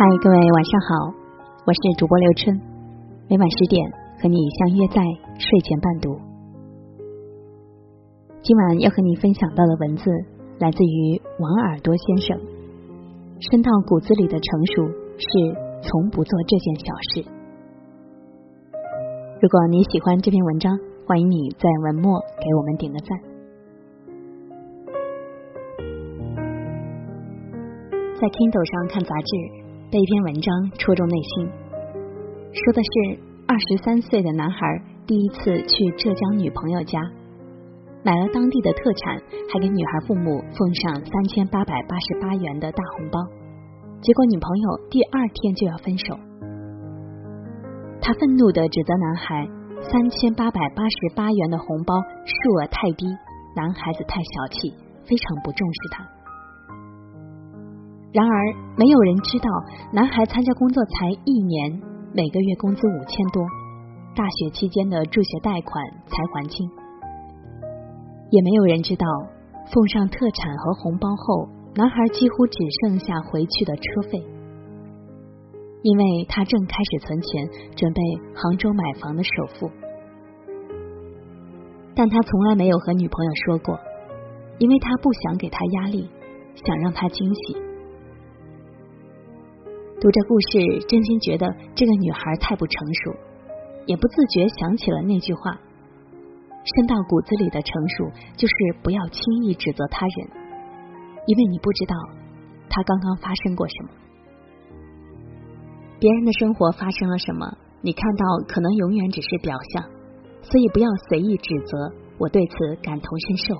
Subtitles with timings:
[0.00, 1.12] 嗨，各位晚上好，
[1.66, 2.56] 我是主播刘春，
[3.28, 3.84] 每晚十点
[4.16, 4.96] 和你相约在
[5.36, 6.16] 睡前伴读。
[8.40, 10.08] 今晚要和你分享到的文字
[10.58, 12.40] 来自于王耳朵先生，
[13.52, 14.88] 深到骨子里的成熟
[15.20, 15.28] 是
[15.84, 17.28] 从不做这件小事。
[19.42, 20.72] 如果你喜欢这篇文章，
[21.06, 23.20] 欢迎你在文末给我们点个赞。
[28.16, 29.59] 在 Kindle 上看杂志。
[29.90, 31.50] 被一篇文章戳中内心，
[32.54, 34.64] 说的是二十三岁的男孩
[35.04, 37.00] 第一次去浙江女朋友家，
[38.04, 39.20] 买了当地的特产，
[39.52, 43.18] 还给女孩父母奉上三千八百八十八元的大红包，
[44.00, 46.14] 结果女朋友第二天就要分手。
[48.00, 49.48] 他愤怒的指责男孩，
[49.90, 53.06] 三千八百八十八元的红包数额太低，
[53.56, 54.70] 男孩子太小气，
[55.02, 56.06] 非常不重视他。
[58.12, 58.34] 然而，
[58.76, 59.48] 没有人知道，
[59.92, 61.80] 男孩参加工作才一年，
[62.12, 63.40] 每个月工资五千多，
[64.16, 66.68] 大学期间的助学贷款才还清。
[68.30, 69.06] 也没有人知道，
[69.72, 74.18] 奉上特产和红包后，男孩几乎只剩下回去的车费，
[75.82, 78.02] 因为他正开始存钱，准备
[78.34, 79.70] 杭州买房的首付。
[81.94, 83.78] 但他从来没有和女朋友说过，
[84.58, 86.10] 因为他不想给她压力，
[86.56, 87.69] 想让她惊喜。
[90.00, 93.12] 读着故事，真心觉得这个女孩太不成熟，
[93.84, 95.52] 也不自觉想起了那句话：
[96.64, 100.30] 深到骨子里的成熟，就是不要轻易指责他人，
[101.26, 101.94] 因为你不知道
[102.70, 103.90] 他刚刚发生过什么，
[106.00, 109.84] 别人的生活发生了什么，你看到可能永远只是表象，
[110.40, 111.92] 所以不要随意指责。
[112.16, 113.54] 我对此感同身受。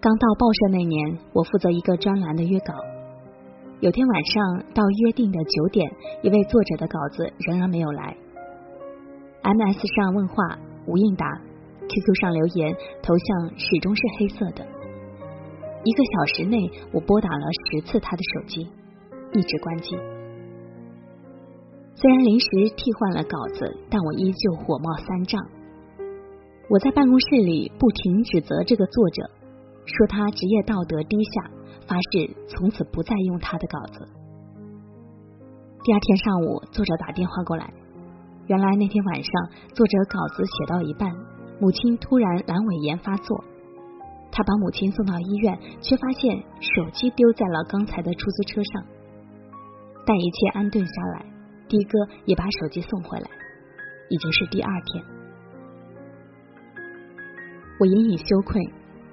[0.00, 2.74] 刚到报社那年，我负责一个专栏的约稿。
[3.84, 5.92] 有天晚上到约定的九点，
[6.22, 8.16] 一位作者的稿子仍然没有来。
[9.42, 11.26] MS 上问话无应答
[11.80, 14.64] ，QQ 上留言头像始终是黑色的。
[15.84, 16.56] 一个小时内，
[16.92, 18.62] 我拨打了十次他的手机，
[19.34, 19.94] 一直关机。
[21.94, 25.38] 虽然临时替换了稿子，但我依旧火冒三丈。
[26.70, 29.30] 我在办公室里不停指责这个作者，
[29.84, 31.53] 说他职业道德低下。
[31.86, 34.08] 发誓从此不再用他的稿子。
[35.84, 37.72] 第二天上午，作者打电话过来，
[38.46, 39.32] 原来那天晚上
[39.74, 41.10] 作者稿子写到一半，
[41.60, 43.44] 母亲突然阑尾炎发作，
[44.32, 48.84] 他把母亲送到医院，却发现手机丢在了刚才的出租车上。
[50.06, 51.26] 但一切安顿下来，
[51.68, 53.28] 的哥也把手机送回来，
[54.08, 55.04] 已经是第二天。
[57.80, 58.60] 我隐隐羞愧，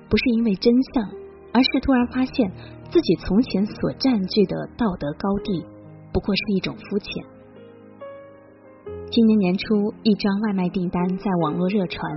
[0.10, 1.21] 不是因为真相。
[1.54, 2.52] 而是突然发现
[2.90, 5.66] 自己从前所占据的道德高地，
[6.14, 7.26] 不过是一种肤浅。
[9.10, 12.10] 今年年初，一张外卖订单在网络热传，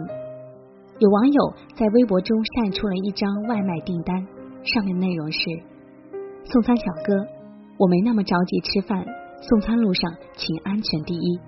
[0.98, 4.26] 有网友在微博中晒出了一张外卖订单，
[4.62, 5.38] 上面内容是：
[6.44, 7.12] 送餐小哥，
[7.78, 9.04] 我没那么着急吃饭，
[9.42, 11.40] 送餐路上请安全第一。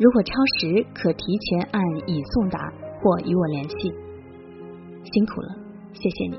[0.00, 2.58] 如果超时，可提前按已送达
[3.00, 3.92] 或与我联系。
[5.04, 5.63] 辛苦了。
[5.94, 6.38] 谢谢你。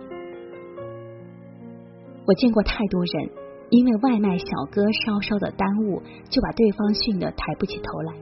[2.27, 3.29] 我见过太多人，
[3.69, 8.13] 因为外卖小哥稍稍的耽误，就把对方训得抬不起头来，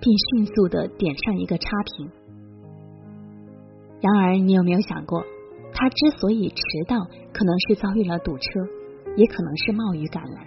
[0.00, 2.10] 并迅速的点上一个差评。
[4.00, 5.24] 然而，你有没有想过，
[5.72, 6.96] 他之所以迟到，
[7.32, 8.60] 可能是遭遇了堵车，
[9.16, 10.46] 也可能是冒雨赶来。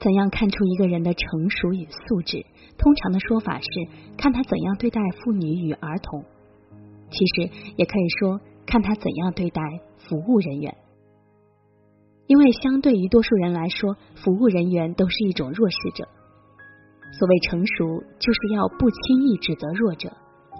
[0.00, 2.44] 怎样看出一个人的成熟与素质？
[2.78, 3.68] 通常的说法是，
[4.16, 6.24] 看他怎样对待妇女与儿童。
[7.10, 9.62] 其实也可以说，看他怎样对待
[9.96, 10.76] 服务人员，
[12.26, 16.06] 因为相对于多数人来说，服务人员都是一种弱势者。
[17.12, 20.12] 所谓成熟，就是要不轻易指责弱者，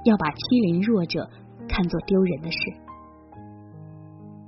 [0.04, 1.28] 要把欺凌弱者
[1.68, 2.58] 看作丢人的事。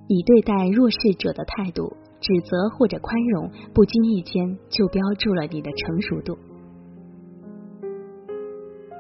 [0.09, 6.39] 以对待弱势者的态度，指责或者宽容，不经意间就标注了你的成熟度。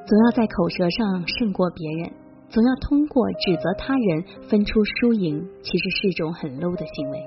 [0.06, 2.12] 总要在口舌上胜过别人。
[2.50, 7.18] 总要通过指责他人分出输赢，其实是一种很 low 的行为。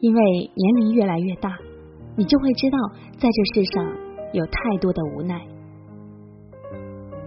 [0.00, 0.22] 因为
[0.54, 1.56] 年龄越来越大，
[2.16, 2.78] 你就会知道，
[3.18, 3.86] 在这世上
[4.32, 5.46] 有太多的无奈。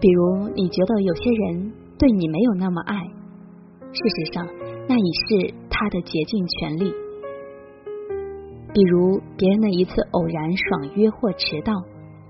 [0.02, 2.98] 比如，你觉得有些人对你没有那么爱，
[3.94, 4.46] 事实上，
[4.90, 6.92] 那已是他的竭尽全力。
[8.74, 11.74] 比如，别人的一次偶然爽约或迟到，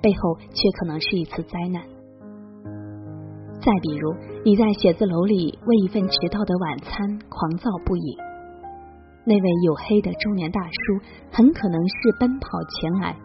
[0.02, 1.82] 背后却可能是一次灾难。
[3.64, 4.14] 再比如，
[4.44, 7.00] 你在写字楼里为一份迟到的晚餐
[7.30, 8.18] 狂躁不已，
[9.24, 11.00] 那位黝黑的中年大叔
[11.32, 13.16] 很可能是奔跑前来，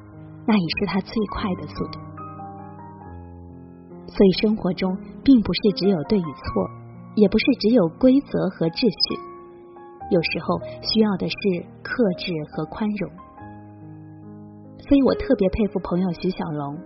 [0.46, 1.98] 那已是他最快的速度。
[4.06, 6.46] 所以生活中并不是只有对与错，
[7.16, 9.18] 也不是只有规则和秩序，
[10.14, 10.54] 有时候
[10.86, 11.34] 需要的是
[11.82, 13.10] 克制和宽容。
[14.86, 16.78] 所以我特别佩服朋友徐小龙，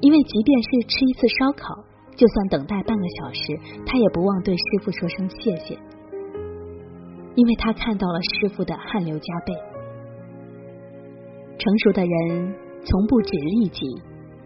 [0.00, 1.84] 因为即便是吃一次烧烤，
[2.16, 5.78] 就算等待半个小时，他也不忘对师傅说声谢谢。
[7.34, 9.52] 因为他看到了师傅的汗流浃背。
[11.58, 13.86] 成熟的人从不只利己，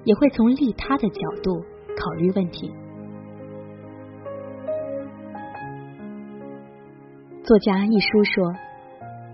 [0.05, 1.61] 也会从利他的角度
[1.97, 2.73] 考虑问题。
[7.43, 8.55] 作家一书说，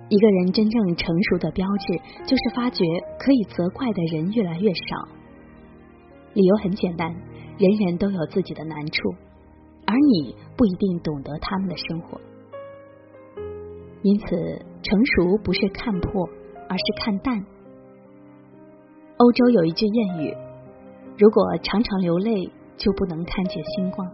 [0.08, 2.84] 一个人真正成熟的标志，就是发觉
[3.18, 5.08] 可以责怪的人越来越少。
[6.32, 7.14] 理由很简单，
[7.56, 9.10] 人人都有自己的难处，
[9.86, 12.20] 而你不一定懂得他们的生活。
[14.02, 14.26] 因此，
[14.82, 16.28] 成熟不是看破，
[16.68, 17.44] 而是看淡。
[19.16, 20.36] 欧洲有一句谚语
[21.16, 24.06] ：“如果常常流泪，就不能看见星光。”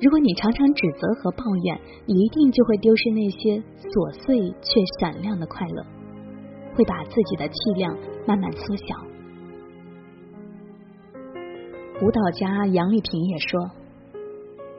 [0.00, 5.84] 如果你常常指责和抱怨，你一定就会丢失那些琐碎却闪亮的快乐，
[6.74, 7.96] 会把自己的气量
[8.26, 8.96] 慢慢缩小。
[12.02, 13.70] 舞蹈家杨丽萍也说：“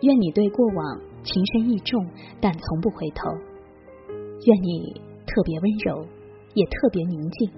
[0.01, 2.05] 愿你对过往情深意重，
[2.39, 3.23] 但从不回头。”
[4.45, 6.05] 愿你特别温柔，
[6.53, 7.49] 也特别宁静。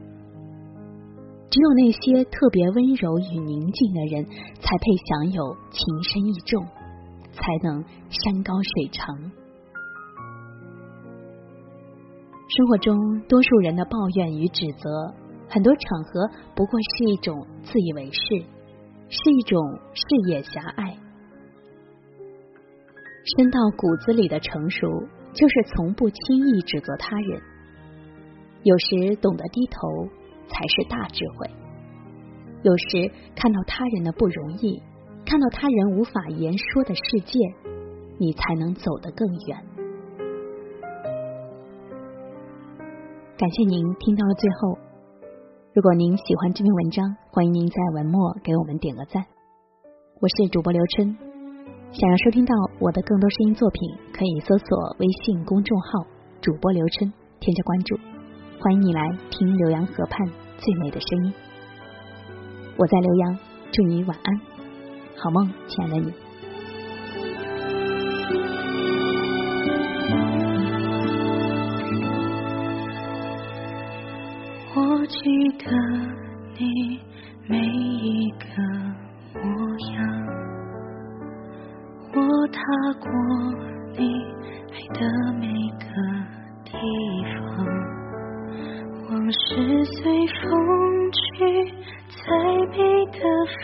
[1.49, 4.23] 只有那些特别温柔与宁静的人，
[4.61, 6.65] 才配享有情深意重，
[7.33, 9.13] 才能山高水长。
[12.47, 12.95] 生活中，
[13.27, 15.13] 多数人的抱怨与指责，
[15.49, 18.45] 很多场合不过是一种自以为是，
[19.09, 20.95] 是一种视野狭隘。
[23.37, 24.87] 深到骨子里的成熟。
[25.31, 27.39] 就是从不轻易指责他人，
[28.63, 30.07] 有时懂得低头
[30.47, 31.47] 才是大智慧。
[32.63, 34.81] 有时看到他人的不容易，
[35.27, 37.37] 看到他人无法言说的世界，
[38.17, 39.63] 你才能走得更远。
[43.37, 44.88] 感谢您听到了最后。
[45.71, 49.23] 如果您喜欢这篇文章，欢迎您在文末给我们点个赞。
[50.19, 51.15] 我是主播刘春。
[51.91, 55.87] 想要收听到我的更多声音作品，可以搜索微信公众号
[56.41, 57.95] “主播刘春”，添加关注。
[58.59, 60.27] 欢迎你来听浏阳河畔
[60.57, 61.33] 最美的声音。
[62.75, 63.39] 我在浏阳，
[63.71, 64.41] 祝你晚安，
[65.21, 66.28] 好梦，亲爱的你。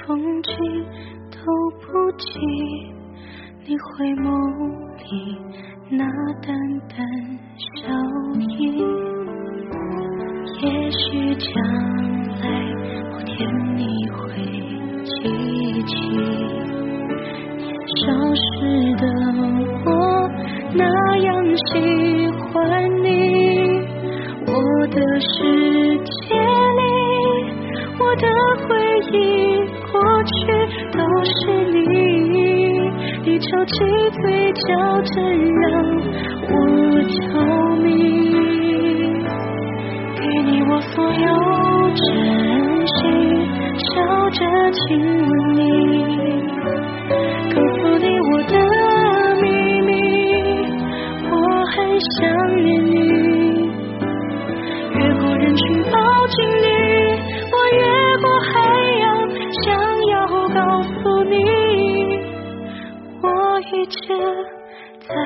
[0.05, 0.53] 风景
[1.31, 1.37] 都
[1.81, 2.25] 不及
[3.65, 4.29] 你回眸
[4.99, 5.03] 里
[5.89, 6.05] 那
[6.43, 6.55] 淡
[6.87, 6.95] 淡
[7.57, 7.73] 笑
[8.39, 8.53] 意。
[10.61, 11.49] 也许将
[12.39, 12.43] 来
[13.09, 13.35] 某天
[13.75, 13.81] 你
[14.11, 14.17] 会
[15.03, 15.11] 记
[15.87, 15.93] 起。
[17.57, 17.65] 年
[17.97, 18.45] 少时
[18.97, 19.03] 的
[19.85, 19.89] 我
[20.75, 20.83] 那
[21.17, 21.69] 样喜
[22.53, 22.53] 欢
[23.01, 23.07] 你，
[24.45, 24.53] 我
[24.87, 25.33] 的世
[31.25, 31.31] 是
[31.71, 31.77] 你，
[33.23, 33.73] 你翘起
[34.21, 34.67] 嘴角
[35.01, 35.13] 真
[35.55, 35.65] 让
[36.41, 36.53] 我
[37.03, 37.15] 着
[37.77, 37.87] 迷，
[40.15, 41.27] 给你我所有
[41.95, 42.05] 真
[42.87, 43.01] 心，
[43.77, 43.85] 笑
[44.29, 44.39] 着
[44.71, 44.79] 亲
[45.27, 45.54] 吻。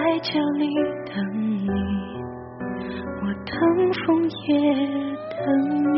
[0.09, 0.65] 在这里
[1.05, 1.69] 等你，
[3.21, 3.53] 我等
[3.93, 4.49] 风也
[5.45, 5.45] 等
[5.93, 5.97] 你。